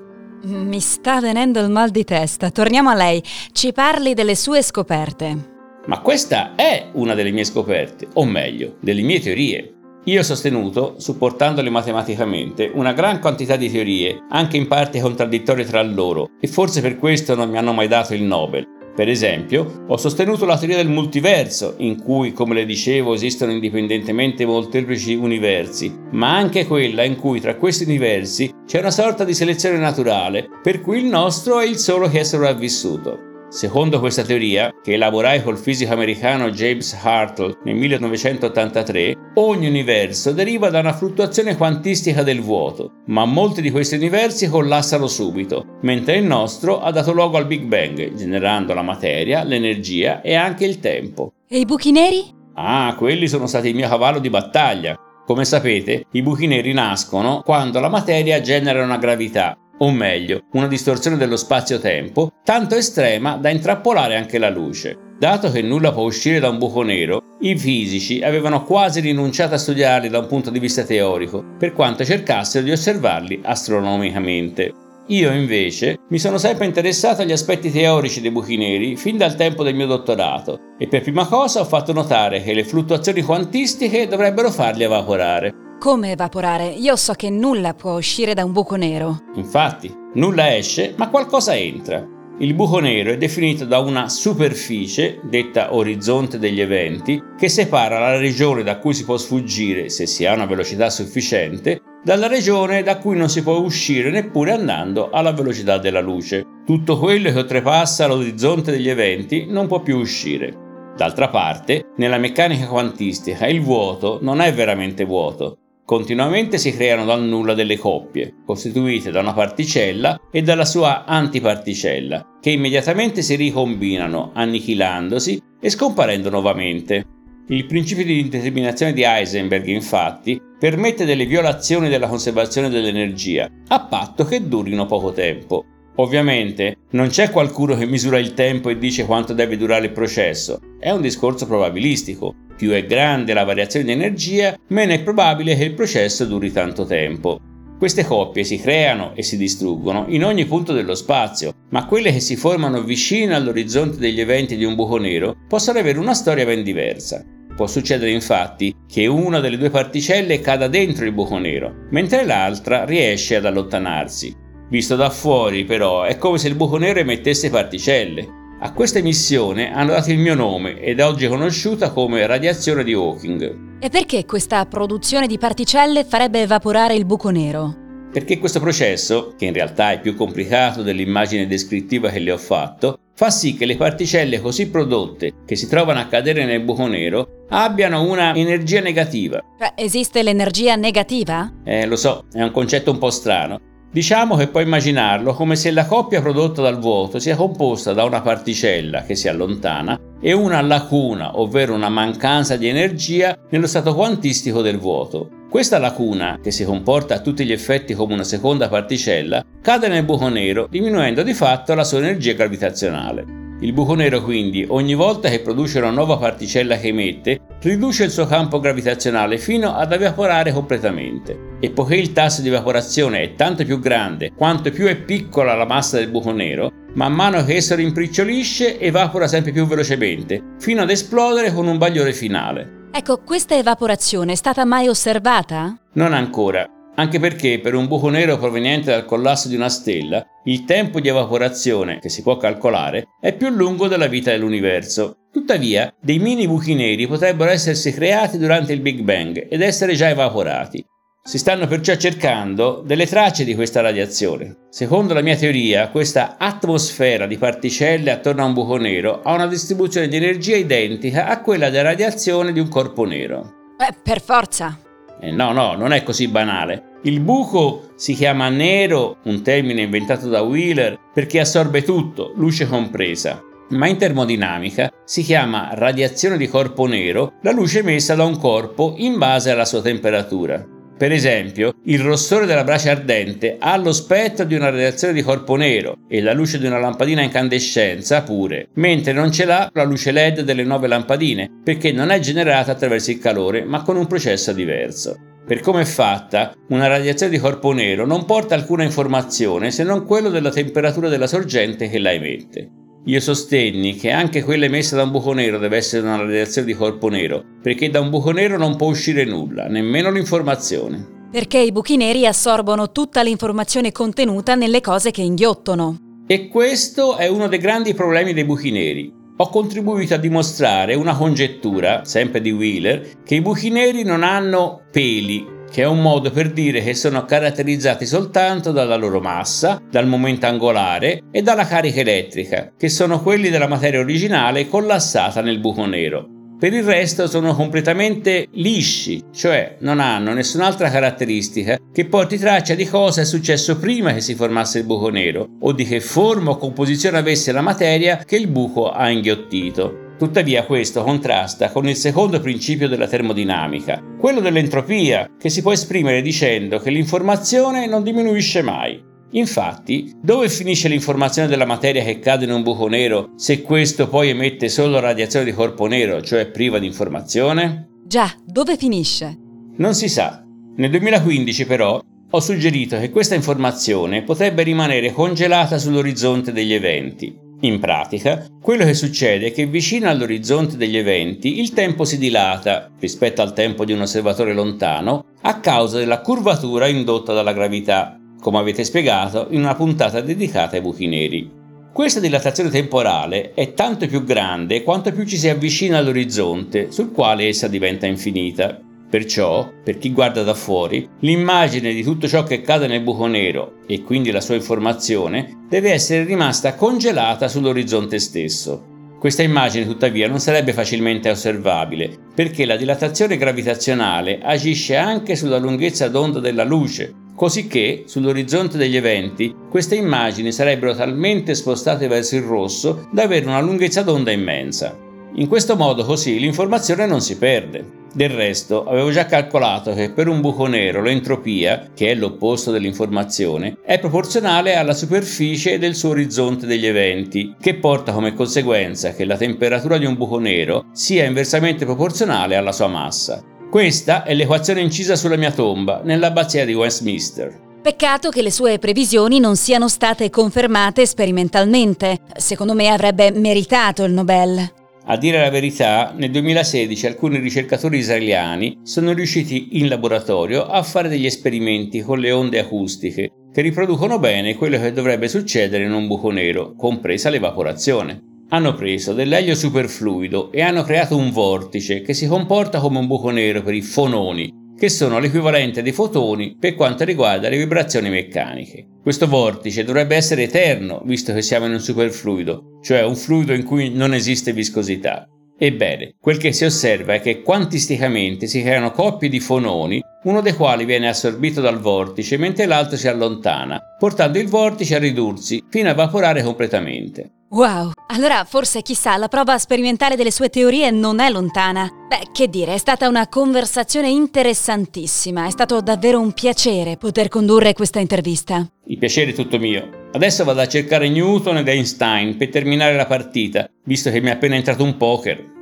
Mi 0.45 0.81
sta 0.81 1.21
venendo 1.21 1.61
il 1.61 1.71
mal 1.71 1.91
di 1.91 2.03
testa. 2.03 2.51
Torniamo 2.51 2.91
a 2.91 2.95
lei. 2.95 3.23
Ci 3.53 3.73
parli 3.73 4.13
delle 4.13 4.35
sue 4.35 4.61
scoperte. 4.61 5.51
Ma 5.87 6.01
questa 6.01 6.57
è 6.57 6.89
una 6.95 7.15
delle 7.15 7.31
mie 7.31 7.45
scoperte, 7.45 8.09
o 8.15 8.25
meglio, 8.25 8.77
delle 8.81 9.03
mie 9.03 9.21
teorie. 9.21 9.75
Io 10.05 10.19
ho 10.19 10.25
sostenuto, 10.25 10.97
supportandole 10.99 11.71
matematicamente, 11.71 12.71
una 12.75 12.93
gran 12.93 13.21
quantità 13.21 13.55
di 13.55 13.71
teorie, 13.71 14.25
anche 14.31 14.57
in 14.57 14.67
parte 14.67 15.01
contraddittorie 15.01 15.65
tra 15.65 15.81
loro, 15.83 16.31
e 16.41 16.49
forse 16.49 16.81
per 16.81 16.99
questo 16.99 17.37
non 17.37 17.49
mi 17.49 17.59
hanno 17.59 17.73
mai 17.73 17.87
dato 17.87 18.13
il 18.13 18.25
Nobel. 18.25 18.67
Per 18.95 19.09
esempio, 19.09 19.85
ho 19.87 19.97
sostenuto 19.97 20.45
la 20.45 20.59
teoria 20.59 20.77
del 20.77 20.91
multiverso, 20.91 21.77
in 21.79 22.03
cui, 22.03 22.33
come 22.33 22.55
le 22.55 22.67
dicevo, 22.67 23.15
esistono 23.15 23.51
indipendentemente 23.51 24.45
molteplici 24.45 25.15
universi, 25.15 25.91
ma 26.11 26.37
anche 26.37 26.67
quella 26.67 27.03
in 27.03 27.17
cui 27.17 27.41
tra 27.41 27.57
questi 27.57 27.85
universi 27.85 28.53
c'è 28.67 28.81
una 28.81 28.91
sorta 28.91 29.25
di 29.25 29.33
selezione 29.33 29.79
naturale, 29.79 30.47
per 30.63 30.83
cui 30.83 30.99
il 30.99 31.07
nostro 31.07 31.59
è 31.59 31.67
il 31.67 31.79
solo 31.79 32.09
che 32.09 32.21
è 32.21 32.25
sopravvissuto. 32.25 33.32
Secondo 33.53 34.01
questa 34.01 34.23
teoria, 34.23 34.73
che 34.83 34.95
elaborai 34.95 35.43
col 35.43 35.59
fisico 35.59 35.93
americano 35.93 36.49
James 36.49 36.99
Hartle 37.03 37.59
nel 37.65 37.75
1983, 37.75 39.33
ogni 39.35 39.67
universo 39.67 40.33
deriva 40.33 40.71
da 40.71 40.79
una 40.79 40.95
fluttuazione 40.95 41.59
quantistica 41.59 42.23
del 42.23 42.41
vuoto, 42.41 43.03
ma 43.09 43.27
molti 43.27 43.61
di 43.61 43.71
questi 43.71 43.97
universi 43.97 44.49
collassano 44.49 45.07
subito, 45.07 45.77
mentre 45.83 46.17
il 46.17 46.25
nostro 46.25 46.81
ha 46.81 46.91
dato 46.91 47.13
luogo 47.13 47.37
al 47.37 47.47
Big 47.47 47.65
Bang, 47.65 48.15
generando 48.15 48.73
la 48.73 48.81
materia, 48.81 49.45
l'energia 49.45 50.23
e 50.23 50.35
anche 50.35 50.65
il 50.65 50.81
tempo. 50.81 51.35
E 51.47 51.59
i 51.59 51.67
buchi 51.67 51.93
neri? 51.93 52.25
Ah, 52.55 52.95
quelli 52.97 53.29
sono 53.29 53.47
stati 53.47 53.69
il 53.69 53.75
mio 53.75 53.87
cavallo 53.87 54.19
di 54.19 54.31
battaglia. 54.31 54.99
Come 55.27 55.45
sapete, 55.45 56.07
i 56.13 56.23
buchi 56.23 56.47
neri 56.47 56.73
nascono 56.73 57.43
quando 57.45 57.81
la 57.81 57.91
materia 57.91 58.41
genera 58.41 58.83
una 58.83 58.97
gravità 58.97 59.59
o 59.83 59.91
meglio, 59.91 60.45
una 60.53 60.69
distorsione 60.69 61.17
dello 61.17 61.37
spazio-tempo, 61.37 62.31
tanto 62.45 62.77
estrema 62.77 63.37
da 63.37 63.51
intrappolare 63.51 64.17
anche 64.17 64.39
la 64.39 64.49
luce. 64.49 64.97
Dato 65.19 65.51
che 65.51 65.61
nulla 65.61 65.93
può 65.93 66.05
uscire 66.05 66.39
da 66.39 66.49
un 66.49 66.59
buco 66.59 66.83
nero, 66.83 67.37
i 67.41 67.59
fisici 67.59 68.23
avevano 68.23 68.65
quasi 68.65 69.01
rinunciato 69.01 69.55
a 69.55 69.59
studiarli 69.59 70.09
da 70.09 70.21
un 70.21 70.29
punto 70.29 70.51
di 70.51 70.61
vista 70.61 70.85
teorico, 70.85 71.45
per 71.59 71.73
quanto 71.73 72.05
cercassero 72.05 72.65
di 72.65 72.71
osservarli 72.71 73.41
astronomicamente. 73.43 74.73
Io 75.09 75.33
invece 75.33 75.99
mi 76.11 76.19
sono 76.21 76.39
sempre 76.39 76.67
interessato 76.67 77.23
agli 77.23 77.33
aspetti 77.33 77.73
teorici 77.73 78.21
dei 78.21 78.31
buchi 78.31 78.57
neri 78.57 78.97
fin 78.97 79.17
dal 79.17 79.35
tempo 79.35 79.65
del 79.65 79.75
mio 79.75 79.87
dottorato 79.87 80.59
e 80.79 80.87
per 80.87 81.03
prima 81.03 81.27
cosa 81.27 81.61
ho 81.61 81.65
fatto 81.65 81.93
notare 81.93 82.41
che 82.41 82.55
le 82.55 82.65
fluttuazioni 82.65 83.23
quantistiche 83.23 84.07
dovrebbero 84.07 84.53
farli 84.53 84.85
evaporare. 84.85 85.62
Come 85.83 86.13
evaporare? 86.13 86.67
Io 86.69 86.95
so 86.95 87.13
che 87.15 87.29
nulla 87.29 87.75
può 87.75 87.97
uscire 87.97 88.35
da 88.35 88.45
un 88.45 88.53
buco 88.53 88.77
nero. 88.77 89.25
Infatti, 89.35 89.93
nulla 90.15 90.55
esce, 90.55 90.95
ma 90.97 91.09
qualcosa 91.09 91.57
entra. 91.57 92.07
Il 92.39 92.55
buco 92.55 92.79
nero 92.79 93.11
è 93.11 93.17
definito 93.17 93.65
da 93.65 93.81
una 93.81 94.09
superficie, 94.09 95.19
detta 95.25 95.75
orizzonte 95.75 96.39
degli 96.39 96.61
eventi, 96.61 97.21
che 97.37 97.49
separa 97.49 97.99
la 97.99 98.17
regione 98.17 98.63
da 98.63 98.79
cui 98.79 98.95
si 98.95 99.05
può 99.05 99.17
sfuggire, 99.17 99.89
se 99.89 100.07
si 100.07 100.25
ha 100.25 100.35
una 100.35 100.47
velocità 100.47 100.89
sufficiente, 100.89 101.81
dalla 102.05 102.29
regione 102.29 102.85
da 102.85 102.99
cui 102.99 103.17
non 103.17 103.29
si 103.29 103.43
può 103.43 103.59
uscire 103.59 104.13
neppure 104.13 104.53
andando 104.53 105.11
alla 105.11 105.33
velocità 105.33 105.79
della 105.79 106.01
luce. 106.01 106.45
Tutto 106.65 106.97
quello 106.97 107.33
che 107.33 107.39
oltrepassa 107.39 108.07
l'orizzonte 108.07 108.71
degli 108.71 108.89
eventi 108.89 109.47
non 109.49 109.67
può 109.67 109.81
più 109.81 109.99
uscire. 109.99 110.61
D'altra 110.97 111.29
parte, 111.29 111.87
nella 111.97 112.19
meccanica 112.19 112.69
quantistica 112.69 113.49
il 113.49 113.61
vuoto 113.63 114.21
non 114.23 114.41
è 114.41 114.53
veramente 114.53 115.05
vuoto, 115.05 115.57
Continuamente 115.93 116.57
si 116.57 116.73
creano 116.73 117.05
dal 117.05 117.23
nulla 117.23 117.53
delle 117.53 117.77
coppie, 117.77 118.37
costituite 118.47 119.11
da 119.11 119.21
una 119.21 119.35
particella 119.35 120.19
e 120.31 120.41
dalla 120.41 120.65
sua 120.65 121.05
antiparticella, 121.05 122.39
che 122.41 122.49
immediatamente 122.49 123.21
si 123.21 123.35
ricombinano, 123.35 124.31
annichilandosi 124.33 125.39
e 125.61 125.69
scomparendo 125.69 126.31
nuovamente. 126.31 127.05
Il 127.49 127.67
principio 127.67 128.07
di 128.07 128.21
indeterminazione 128.21 128.95
di 128.95 129.03
Heisenberg, 129.03 129.67
infatti, 129.67 130.41
permette 130.59 131.05
delle 131.05 131.27
violazioni 131.27 131.91
della 131.91 132.09
conservazione 132.09 132.71
dell'energia, 132.71 133.47
a 133.69 133.81
patto 133.81 134.25
che 134.25 134.49
durino 134.49 134.87
poco 134.87 135.13
tempo. 135.13 135.67
Ovviamente 135.97 136.79
non 136.93 137.09
c'è 137.09 137.31
qualcuno 137.31 137.77
che 137.77 137.85
misura 137.85 138.19
il 138.19 138.33
tempo 138.33 138.71
e 138.71 138.79
dice 138.79 139.05
quanto 139.05 139.35
deve 139.35 139.59
durare 139.59 139.85
il 139.85 139.93
processo, 139.93 140.59
è 140.81 140.91
un 140.91 141.03
discorso 141.03 141.47
probabilistico, 141.47 142.35
più 142.57 142.71
è 142.71 142.87
grande 142.87 143.35
la 143.35 143.45
variazione 143.45 143.85
di 143.87 143.93
energia, 143.93 144.57
meno 144.69 144.93
è 144.93 145.03
probabile 145.03 145.57
che 145.57 145.65
il 145.65 145.75
processo 145.75 146.25
duri 146.25 146.53
tanto 146.53 146.85
tempo. 146.85 147.41
Queste 147.79 148.05
coppie 148.05 148.45
si 148.45 148.59
creano 148.59 149.11
e 149.17 149.25
si 149.25 149.37
distruggono 149.37 150.05
in 150.09 150.25
ogni 150.25 150.45
punto 150.45 150.73
dello 150.73 150.95
spazio, 150.95 151.53
ma 151.71 151.85
quelle 151.87 152.13
che 152.13 152.21
si 152.21 152.37
formano 152.37 152.83
vicino 152.83 153.35
all'orizzonte 153.35 153.99
degli 153.99 154.21
eventi 154.21 154.57
di 154.57 154.65
un 154.65 154.77
buco 154.77 154.99
nero 154.99 155.37
possono 155.49 155.81
avere 155.81 155.99
una 155.99 156.15
storia 156.15 156.45
ben 156.45 156.63
diversa. 156.63 157.25
Può 157.57 157.67
succedere 157.67 158.13
infatti 158.13 158.75
che 158.87 159.07
una 159.07 159.41
delle 159.41 159.59
due 159.59 159.71
particelle 159.71 160.41
cada 160.41 160.69
dentro 160.69 161.05
il 161.05 161.13
buco 161.13 161.39
nero, 161.39 161.87
mentre 161.91 162.25
l'altra 162.25 162.85
riesce 162.85 163.37
ad 163.37 163.47
allontanarsi. 163.47 164.35
Visto 164.71 164.97
da 164.97 165.11
fuori, 165.11 165.65
però, 165.65 166.05
è 166.05 166.17
come 166.17 166.39
se 166.39 166.49
il 166.49 166.55
buco 166.55 166.79
nero 166.79 167.01
emettesse 167.01 167.51
particelle, 167.51 168.27
a 168.65 168.73
questa 168.73 169.01
emissione 169.01 169.73
hanno 169.73 169.91
dato 169.91 170.13
il 170.13 170.19
mio 170.19 170.37
nome 170.37 170.79
ed 170.79 171.01
è 171.01 171.05
oggi 171.05 171.27
conosciuta 171.27 171.91
come 171.91 172.25
radiazione 172.27 172.85
di 172.85 172.93
Hawking. 172.93 173.81
E 173.81 173.89
perché 173.89 174.25
questa 174.25 174.65
produzione 174.67 175.27
di 175.27 175.37
particelle 175.37 176.05
farebbe 176.05 176.43
evaporare 176.43 176.95
il 176.95 177.05
buco 177.05 177.31
nero? 177.31 177.81
Perché 178.13 178.39
questo 178.39 178.61
processo, 178.61 179.35
che 179.37 179.47
in 179.47 179.53
realtà 179.53 179.91
è 179.91 180.01
più 180.01 180.15
complicato 180.15 180.83
dell'immagine 180.83 181.49
descrittiva 181.49 182.11
che 182.11 182.21
le 182.21 182.31
ho 182.31 182.39
fatto, 182.39 182.99
fa 183.15 183.31
sì 183.31 183.57
che 183.57 183.67
le 183.67 183.77
particelle 183.77 184.41
così 184.41 184.71
prodotte 184.71 185.33
che 185.45 185.57
si 185.57 185.67
trovano 185.67 185.99
a 185.99 186.07
cadere 186.07 186.45
nel 186.45 186.63
buco 186.63 186.87
nero 186.87 187.47
abbiano 187.49 188.03
una 188.09 188.33
energia 188.33 188.81
negativa. 188.81 189.43
Cioè, 189.59 189.73
esiste 189.75 190.23
l'energia 190.23 190.77
negativa? 190.77 191.53
Eh, 191.65 191.87
lo 191.87 191.97
so, 191.97 192.27
è 192.33 192.43
un 192.43 192.53
concetto 192.53 192.93
un 192.93 192.99
po' 192.99 193.11
strano, 193.11 193.72
Diciamo 193.93 194.37
che 194.37 194.49
puoi 194.49 194.63
immaginarlo 194.63 195.35
come 195.35 195.55
se 195.55 195.71
la 195.71 195.85
coppia 195.85 196.23
prodotta 196.23 196.63
dal 196.63 196.79
vuoto 196.79 197.19
sia 197.19 197.37
composta 197.37 197.93
da 197.93 198.05
una 198.05 198.23
particella 198.23 199.03
che 199.03 199.15
si 199.15 199.29
allontana 199.29 200.01
e 200.19 200.33
una 200.33 200.63
lacuna, 200.63 201.39
ovvero 201.39 201.75
una 201.75 201.91
mancanza 201.91 202.57
di 202.57 202.69
energia 202.69 203.37
nello 203.51 203.67
stato 203.67 203.95
quantistico 203.95 204.63
del 204.63 204.79
vuoto. 204.79 205.29
Questa 205.51 205.77
lacuna, 205.77 206.39
che 206.43 206.51
si 206.51 206.65
comporta 206.65 207.17
a 207.17 207.21
tutti 207.21 207.45
gli 207.45 207.53
effetti 207.53 207.93
come 207.93 208.15
una 208.15 208.25
seconda 208.25 208.71
particella, 208.71 209.45
cade 209.61 209.89
nel 209.89 210.07
buco 210.07 210.29
nero, 210.29 210.69
diminuendo 210.71 211.23
di 211.23 211.35
fatto 211.35 211.75
la 211.75 211.85
sua 211.85 211.99
energia 211.99 212.33
gravitazionale. 212.33 213.41
Il 213.61 213.75
buco 213.75 213.93
nero 213.93 214.23
quindi, 214.23 214.65
ogni 214.67 214.95
volta 214.95 215.29
che 215.29 215.41
produce 215.41 215.81
una 215.81 215.91
nuova 215.91 216.17
particella 216.17 216.79
che 216.79 216.89
emette, 216.89 217.41
riduce 217.61 218.05
il 218.05 218.11
suo 218.11 218.25
campo 218.25 218.59
gravitazionale 218.59 219.37
fino 219.37 219.75
ad 219.75 219.93
evaporare 219.93 220.51
completamente. 220.51 221.52
E 221.65 221.71
poiché 221.71 221.95
il 221.95 222.13
tasso 222.13 222.43
di 222.43 222.49
evaporazione 222.49 223.23
è 223.23 223.35
tanto 223.37 223.65
più 223.65 223.79
grande 223.79 224.33
quanto 224.37 224.73
più 224.73 224.87
è 224.87 224.97
piccola 224.97 225.55
la 225.55 225.65
massa 225.65 225.97
del 225.97 226.11
buco 226.11 226.33
nero, 226.33 226.73
man 226.95 227.13
mano 227.13 227.45
che 227.45 227.55
esso 227.55 227.77
rimpriccionisce 227.77 228.81
evapora 228.81 229.29
sempre 229.29 229.53
più 229.53 229.65
velocemente, 229.65 230.55
fino 230.59 230.83
ad 230.83 230.91
esplodere 230.91 231.55
con 231.55 231.69
un 231.69 231.79
bagliore 231.79 232.15
finale. 232.15 232.89
Ecco, 232.91 233.23
questa 233.23 233.57
evaporazione 233.57 234.33
è 234.33 234.35
stata 234.35 234.65
mai 234.65 234.89
osservata? 234.89 235.73
Non 235.93 236.13
ancora, 236.15 236.69
anche 236.97 237.21
perché 237.21 237.61
per 237.61 237.77
un 237.77 237.87
buco 237.87 238.09
nero 238.09 238.39
proveniente 238.39 238.91
dal 238.91 239.05
collasso 239.05 239.47
di 239.47 239.55
una 239.55 239.69
stella, 239.69 240.27
il 240.47 240.65
tempo 240.65 240.99
di 240.99 241.07
evaporazione, 241.07 242.01
che 242.01 242.09
si 242.09 242.23
può 242.23 242.39
calcolare, 242.39 243.07
è 243.21 243.37
più 243.37 243.51
lungo 243.51 243.87
della 243.87 244.09
vita 244.09 244.33
dell'universo. 244.33 245.29
Tuttavia, 245.31 245.95
dei 246.01 246.19
mini 246.19 246.49
buchi 246.49 246.75
neri 246.75 247.07
potrebbero 247.07 247.53
essersi 247.53 247.93
creati 247.93 248.37
durante 248.37 248.73
il 248.73 248.81
Big 248.81 249.03
Bang 249.03 249.47
ed 249.49 249.63
essere 249.63 249.95
già 249.95 250.09
evaporati. 250.09 250.85
Si 251.25 251.39
stanno 251.39 251.69
perciò 251.69 251.95
cercando 251.95 252.83
delle 252.85 253.07
tracce 253.07 253.45
di 253.45 253.55
questa 253.55 253.81
radiazione. 253.81 254.57
Secondo 254.71 255.15
la 255.15 255.23
mia 255.23 255.37
teoria, 255.37 255.89
questa 255.89 256.35
atmosfera 256.37 257.27
di 257.27 257.39
particelle 257.39 258.11
attorno 258.11 258.43
a 258.43 258.47
un 258.47 258.55
buco 258.55 258.77
nero 258.77 259.21
ha 259.23 259.33
una 259.33 259.47
distribuzione 259.47 260.09
di 260.09 260.17
energia 260.17 260.57
identica 260.57 261.29
a 261.29 261.41
quella 261.41 261.71
della 261.71 261.91
radiazione 261.91 262.53
di 262.53 262.59
un 262.59 262.67
corpo 262.67 263.05
nero. 263.05 263.53
Eh, 263.79 263.95
per 264.03 264.21
forza. 264.21 264.77
Eh, 265.21 265.31
no, 265.31 265.53
no, 265.53 265.77
non 265.77 265.93
è 265.93 266.03
così 266.03 266.27
banale. 266.27 266.99
Il 267.03 267.21
buco 267.21 267.93
si 267.95 268.15
chiama 268.15 268.49
nero, 268.49 269.19
un 269.23 269.43
termine 269.43 269.83
inventato 269.83 270.29
da 270.29 270.43
Wheeler, 270.43 270.99
perché 271.15 271.39
assorbe 271.39 271.85
tutto, 271.85 272.33
luce 272.35 272.67
compresa. 272.67 273.41
Ma 273.69 273.87
in 273.87 273.97
termodinamica 273.97 274.93
si 275.05 275.23
chiama 275.23 275.71
radiazione 275.75 276.37
di 276.37 276.49
corpo 276.49 276.87
nero 276.87 277.35
la 277.43 277.53
luce 277.53 277.79
emessa 277.79 278.17
da 278.17 278.25
un 278.25 278.39
corpo 278.39 278.95
in 278.97 279.19
base 279.19 279.51
alla 279.51 279.65
sua 279.65 279.81
temperatura. 279.81 280.72
Per 280.97 281.11
esempio, 281.11 281.75
il 281.85 282.01
rossore 282.01 282.47
della 282.47 282.65
brace 282.65 282.91
ardente 282.91 283.57
ha 283.59 283.77
lo 283.77 283.93
spettro 283.93 284.45
di 284.45 284.55
una 284.55 284.71
radiazione 284.71 285.13
di 285.13 285.23
corpo 285.23 285.57
nero 285.57 285.99
e 286.09 286.21
la 286.21 286.33
luce 286.33 286.59
di 286.59 286.67
una 286.67 286.79
lampadina 286.79 287.23
a 287.23 287.25
incandescenza 287.25 288.23
pure, 288.23 288.69
mentre 288.75 289.13
non 289.13 289.33
ce 289.33 289.45
l'ha 289.45 289.69
la 289.73 289.83
luce 289.83 290.13
LED 290.13 290.43
delle 290.43 290.65
nuove 290.65 290.87
lampadine, 290.87 291.51
perché 291.65 291.91
non 291.91 292.11
è 292.11 292.21
generata 292.21 292.73
attraverso 292.73 293.11
il 293.11 293.19
calore, 293.19 293.65
ma 293.65 293.83
con 293.83 293.97
un 293.97 294.07
processo 294.07 294.53
diverso. 294.53 295.17
Per 295.45 295.59
come 295.59 295.83
è 295.83 295.85
fatta, 295.85 296.55
una 296.69 296.87
radiazione 296.87 297.33
di 297.33 297.39
corpo 297.39 297.73
nero 297.73 298.07
non 298.07 298.25
porta 298.25 298.55
alcuna 298.55 298.85
informazione 298.85 299.73
se 299.73 299.83
non 299.83 300.07
quello 300.07 300.31
della 300.31 300.51
temperatura 300.51 301.09
della 301.09 301.27
sorgente 301.27 301.89
che 301.89 301.99
la 301.99 302.13
emette. 302.13 302.82
Io 303.07 303.19
sostenni 303.19 303.97
che 303.97 304.13
anche 304.13 304.45
quella 304.45 304.67
emessa 304.67 304.95
da 304.95 305.03
un 305.03 305.11
buco 305.11 305.33
nero 305.33 305.59
deve 305.59 305.77
essere 305.77 306.07
una 306.07 306.19
radiazione 306.19 306.69
di 306.69 306.75
corpo 306.75 307.09
nero, 307.09 307.43
perché 307.61 307.91
da 307.91 307.99
un 307.99 308.11
buco 308.11 308.31
nero 308.31 308.57
non 308.57 308.77
può 308.77 308.87
uscire 308.87 309.25
nulla, 309.25 309.67
nemmeno 309.67 310.13
l'informazione. 310.13 311.29
Perché 311.33 311.59
i 311.59 311.73
buchi 311.73 311.97
neri 311.97 312.29
assorbono 312.29 312.93
tutta 312.93 313.23
l'informazione 313.23 313.91
contenuta 313.91 314.55
nelle 314.55 314.81
cose 314.81 315.11
che 315.11 315.23
inghiottono. 315.23 315.97
E 316.29 316.47
questo 316.47 317.17
è 317.17 317.27
uno 317.27 317.49
dei 317.49 317.59
grandi 317.59 317.93
problemi 317.93 318.35
dei 318.35 318.45
buchi 318.45 318.71
neri. 318.71 319.13
Ho 319.37 319.49
contribuito 319.49 320.15
a 320.15 320.19
dimostrare 320.19 320.95
una 320.95 321.17
congettura, 321.17 322.05
sempre 322.05 322.41
di 322.41 322.53
Wheeler, 322.53 323.25
che 323.25 323.35
i 323.35 323.41
buchi 323.41 323.71
neri 323.71 324.05
non 324.05 324.23
hanno 324.23 324.83
peli, 324.93 325.45
che 325.73 325.83
è 325.83 325.87
un 325.87 326.03
modo 326.03 326.31
per 326.31 326.53
dire 326.53 326.83
che 326.83 326.93
sono 326.93 327.25
caratterizzati 327.25 328.05
soltanto 328.05 328.73
dalla 328.73 328.97
loro 328.97 329.21
massa, 329.21 329.81
dal 329.91 330.07
momento 330.07 330.45
angolare 330.45 331.23
e 331.31 331.41
dalla 331.41 331.67
carica 331.67 332.01
elettrica, 332.01 332.73
che 332.77 332.91
sono 332.91 333.23
quelli 333.23 333.49
della 333.49 333.67
materia 333.67 334.01
originale 334.01 334.69
collassata 334.69 335.41
nel 335.41 335.61
buco 335.61 335.87
nero. 335.87 336.29
Per 336.59 336.75
il 336.75 336.85
resto 336.85 337.27
sono 337.27 337.57
completamente 337.57 338.47
lisci, 338.53 339.21
cioè 339.33 339.77
non 339.81 339.99
hanno 339.99 340.35
nessun'altra 340.35 340.91
caratteristica 340.91 341.79
che 341.91 342.05
porti 342.05 342.37
traccia 342.37 342.75
di 342.75 342.85
cosa 342.85 343.23
è 343.23 343.25
successo 343.25 343.79
prima 343.79 344.13
che 344.13 344.21
si 344.21 344.35
formasse 344.35 344.79
il 344.79 344.85
buco 344.85 345.09
nero 345.09 345.49
o 345.59 345.73
di 345.73 345.85
che 345.85 346.01
forma 346.01 346.51
o 346.51 346.59
composizione 346.59 347.17
avesse 347.17 347.51
la 347.51 347.63
materia 347.63 348.19
che 348.19 348.37
il 348.37 348.47
buco 348.47 348.91
ha 348.91 349.11
inghiottito. 349.11 350.02
Tuttavia 350.23 350.65
questo 350.67 351.03
contrasta 351.03 351.73
con 351.73 351.89
il 351.89 351.97
secondo 351.97 352.39
principio 352.39 352.87
della 352.87 353.09
termodinamica, 353.09 354.01
quello 354.21 354.39
dell'entropia, 354.39 355.29
che 355.37 355.49
si 355.49 355.63
può 355.63 355.73
esprimere 355.73 356.23
dicendo 356.23 356.79
che 356.79 356.91
l'informazione 356.91 357.89
non 357.89 358.05
diminuisce 358.05 358.63
mai. 358.63 359.03
Infatti, 359.33 360.15
dove 360.23 360.49
finisce 360.49 360.87
l'informazione 360.87 361.49
della 361.49 361.65
materia 361.65 362.05
che 362.05 362.21
cade 362.21 362.45
in 362.45 362.53
un 362.53 362.63
buco 362.63 362.87
nero 362.87 363.33
se 363.35 363.63
questo 363.63 364.09
poi 364.09 364.29
emette 364.29 364.69
solo 364.69 365.01
radiazione 365.01 365.45
di 365.45 365.53
corpo 365.53 365.89
nero, 365.89 366.23
cioè 366.23 366.47
priva 366.47 366.79
di 366.79 366.87
informazione? 366.87 367.89
Già, 368.07 368.33
dove 368.47 368.77
finisce? 368.77 369.37
Non 369.79 369.93
si 369.93 370.09
sa. 370.09 370.41
Nel 370.77 370.91
2015 370.91 371.67
però 371.67 372.01
ho 372.31 372.41
suggerito 372.41 372.97
che 372.97 373.11
questa 373.11 373.35
informazione 373.35 374.23
potrebbe 374.23 374.63
rimanere 374.63 375.11
congelata 375.11 375.79
sull'orizzonte 375.79 376.53
degli 376.53 376.75
eventi 376.75 377.51
In 377.65 377.79
pratica, 377.79 378.45
quello 378.61 378.85
che 378.85 378.95
succede 378.95 379.47
è 379.47 379.53
che 379.53 379.67
vicino 379.67 380.09
all'orizzonte 380.09 380.77
degli 380.77 380.97
eventi 380.97 381.61
il 381.61 381.73
tempo 381.73 382.05
si 382.05 382.19
dilata 382.19 382.91
rispetto 382.99 383.41
al 383.41 383.53
tempo 383.53 383.85
di 383.85 383.93
un 383.93 384.01
osservatore 384.01 384.53
lontano 384.53 385.27
a 385.43 385.61
causa 385.61 385.99
della 385.99 386.21
curvatura 386.23 386.89
indotta 386.89 387.33
dalla 387.33 387.53
gravità, 387.53 388.19
come 388.41 388.59
avete 388.59 388.83
spiegato 388.83 389.47
in 389.51 389.61
una 389.61 389.77
puntata 389.77 390.21
dedicata 390.21 390.75
ai 390.75 390.83
buchi 390.83 391.07
neri. 391.07 391.51
Questa 391.93 392.19
dilatazione 392.19 392.69
temporale 392.69 393.53
è 393.55 393.75
tanto 393.75 394.09
più 394.09 394.25
grande 394.25 394.83
quanto 394.83 395.13
più 395.13 395.25
ci 395.25 395.37
si 395.37 395.49
avvicina 395.49 395.99
all'orizzonte, 395.99 396.91
sul 396.91 397.13
quale 397.13 397.47
essa 397.47 397.69
diventa 397.69 398.07
infinita. 398.07 398.81
Perciò, 399.13 399.71
per 399.85 399.99
chi 399.99 400.11
guarda 400.11 400.43
da 400.43 400.55
fuori, 400.55 401.07
l'immagine 401.19 401.93
di 401.93 402.03
tutto 402.03 402.27
ciò 402.27 402.45
che 402.45 402.63
cade 402.63 402.87
nel 402.87 403.03
buco 403.03 403.27
nero, 403.27 403.75
e 403.87 404.03
quindi 404.05 404.31
la 404.31 404.41
sua 404.41 404.55
informazione, 404.55 405.65
deve 405.69 405.93
essere 405.93 406.25
rimasta 406.25 406.77
congelata 406.77 407.47
sull'orizzonte 407.47 408.19
stesso. 408.19 408.87
Questa 409.19 409.43
immagine 409.43 409.85
tuttavia 409.85 410.29
non 410.29 410.41
sarebbe 410.41 410.73
facilmente 410.73 411.29
osservabile, 411.29 412.17
perché 412.35 412.65
la 412.65 412.77
dilatazione 412.77 413.37
gravitazionale 413.37 414.41
agisce 414.43 414.97
anche 414.97 415.37
sulla 415.37 415.59
lunghezza 415.59 416.09
d'onda 416.09 416.41
della 416.41 416.65
luce, 416.65 417.13
cosicché 417.35 418.05
sull'orizzonte 418.07 418.79
degli 418.79 418.97
eventi 418.97 419.55
queste 419.69 419.95
immagini 419.95 420.53
sarebbero 420.53 420.95
talmente 420.95 421.55
spostate 421.55 422.09
verso 422.09 422.37
il 422.37 422.45
rosso 422.45 423.09
da 423.13 423.25
avere 423.25 423.45
una 423.45 423.61
lunghezza 423.61 424.01
d'onda 424.01 424.31
immensa. 424.31 425.11
In 425.35 425.49
questo 425.49 425.77
modo 425.77 426.05
così 426.05 426.39
l'informazione 426.39 427.07
non 427.07 427.23
si 427.23 427.39
perde. 427.39 428.01
Del 428.13 428.29
resto, 428.29 428.85
avevo 428.85 429.11
già 429.11 429.25
calcolato 429.25 429.95
che 429.95 430.11
per 430.11 430.29
un 430.29 430.43
buco 430.43 430.67
nero 430.67 431.01
l'entropia, 431.01 431.89
che 431.95 432.11
è 432.11 432.15
l'opposto 432.15 432.71
dell'informazione, 432.71 433.79
è 433.83 433.99
proporzionale 433.99 434.77
alla 434.77 434.93
superficie 434.93 435.79
del 435.79 435.95
suo 435.95 436.11
orizzonte 436.11 436.67
degli 436.67 436.85
eventi, 436.85 437.55
che 437.59 437.77
porta 437.77 438.13
come 438.13 438.35
conseguenza 438.35 439.15
che 439.15 439.25
la 439.25 439.39
temperatura 439.39 439.97
di 439.97 440.05
un 440.05 440.17
buco 440.17 440.39
nero 440.39 440.85
sia 440.93 441.25
inversamente 441.25 441.87
proporzionale 441.87 442.57
alla 442.57 442.73
sua 442.73 442.89
massa. 442.89 443.43
Questa 443.71 444.25
è 444.25 444.35
l'equazione 444.35 444.83
incisa 444.83 445.17
sulla 445.17 445.37
mia 445.37 445.51
tomba, 445.51 446.03
nell'abbazia 446.05 446.67
di 446.67 446.75
Westminster. 446.75 447.59
Peccato 447.81 448.29
che 448.29 448.43
le 448.43 448.51
sue 448.51 448.79
previsioni 448.79 449.41
non 449.41 449.57
siano 449.57 449.89
state 449.89 450.29
confermate 450.29 451.07
sperimentalmente. 451.07 452.19
Secondo 452.37 452.75
me 452.75 452.89
avrebbe 452.89 453.31
meritato 453.33 454.05
il 454.05 454.13
Nobel. 454.13 454.81
A 455.07 455.17
dire 455.17 455.41
la 455.41 455.51
verità, 455.51 456.15
nel 456.17 456.31
2016 456.31 457.07
alcuni 457.07 457.39
ricercatori 457.39 457.99
israeliani 457.99 458.79
sono 458.85 459.13
riusciti 459.13 459.81
in 459.81 459.89
laboratorio 459.89 460.67
a 460.67 460.81
fare 460.85 461.09
degli 461.09 461.27
esperimenti 461.27 462.03
con 462.03 462.21
le 462.21 462.31
onde 462.31 462.61
acustiche 462.61 463.33
che 463.53 463.63
riproducono 463.63 464.21
bene 464.21 464.55
quello 464.55 464.79
che 464.79 464.93
dovrebbe 464.93 465.27
succedere 465.27 465.85
in 465.85 465.93
un 465.93 466.07
buco 466.07 466.31
nero, 466.31 466.75
compresa 466.77 467.31
l'evaporazione. 467.31 468.23
Hanno 468.51 468.75
preso 468.75 469.13
dell'elio 469.13 469.57
superfluido 469.57 470.53
e 470.53 470.63
hanno 470.63 470.85
creato 470.85 471.17
un 471.17 471.31
vortice 471.31 472.03
che 472.03 472.15
si 472.15 472.29
comporta 472.29 472.79
come 472.79 472.99
un 472.99 473.09
buco 473.09 473.31
nero 473.31 473.61
per 473.63 473.75
i 473.75 473.83
fononi, 473.83 474.62
che 474.83 474.89
sono 474.89 475.21
l'equivalente 475.21 475.81
dei 475.81 475.93
fotoni 475.93 476.57
per 476.59 476.75
quanto 476.75 477.05
riguarda 477.05 477.49
le 477.49 477.57
vibrazioni 477.57 478.11
meccaniche. 478.11 478.85
Questo 479.01 479.29
vortice 479.29 479.85
dovrebbe 479.85 480.17
essere 480.17 480.43
eterno, 480.43 481.03
visto 481.05 481.33
che 481.33 481.41
siamo 481.41 481.67
in 481.67 481.73
un 481.75 481.79
superfluido, 481.79 482.81
cioè 482.83 483.05
un 483.05 483.15
fluido 483.15 483.53
in 483.53 483.63
cui 483.63 483.91
non 483.91 484.13
esiste 484.13 484.53
viscosità. 484.53 485.29
Ebbene, 485.57 486.17
quel 486.21 486.37
che 486.37 486.53
si 486.53 486.65
osserva 486.65 487.13
è 487.15 487.21
che 487.21 487.43
quantisticamente 487.43 488.49
si 488.49 488.61
creano 488.61 488.91
coppie 488.91 489.29
di 489.29 489.39
fononi, 489.39 490.03
uno 490.25 490.41
dei 490.41 490.55
quali 490.55 490.85
viene 490.85 491.07
assorbito 491.07 491.61
dal 491.61 491.79
vortice 491.79 492.37
mentre 492.37 492.67
l'altro 492.67 492.97
si 492.97 493.07
allontana, 493.07 493.81
portando 493.97 494.41
il 494.41 494.49
vortice 494.49 494.97
a 494.97 494.99
ridursi 494.99 495.63
fino 495.71 495.91
a 495.91 495.93
evaporare 495.93 496.43
completamente. 496.43 497.42
Wow, 497.53 497.93
allora 498.07 498.45
forse 498.45 498.81
chissà, 498.81 499.19
la 499.19 499.29
prova 499.29 499.59
sperimentale 499.59 500.17
delle 500.17 500.31
sue 500.31 500.49
teorie 500.49 500.91
non 500.91 501.21
è 501.21 501.29
lontana. 501.29 501.87
Beh, 502.09 502.29
che 502.33 502.49
dire, 502.49 502.73
è 502.73 502.79
stata 502.79 503.09
una 503.09 503.29
conversazione 503.29 504.09
interessantissima, 504.09 505.47
è 505.47 505.51
stato 505.51 505.83
davvero 505.83 506.19
un 506.19 506.33
piacere 506.33 506.97
poter 506.97 507.29
condurre 507.29 507.75
questa 507.75 508.01
intervista. 508.01 508.67
Il 508.87 508.97
piacere 508.97 509.33
è 509.33 509.35
tutto 509.35 509.59
mio. 509.59 510.09
Adesso 510.13 510.45
vado 510.45 510.63
a 510.63 510.67
cercare 510.67 511.11
Newton 511.11 511.59
ed 511.59 511.69
Einstein 511.69 512.39
per 512.39 512.49
terminare 512.49 512.97
la 512.97 513.05
partita, 513.05 513.69
visto 513.85 514.11
che 514.11 514.23
mi 514.23 514.29
è 514.29 514.33
appena 514.33 514.55
entrato 514.55 514.83
un 514.83 514.97
poker. 514.97 515.62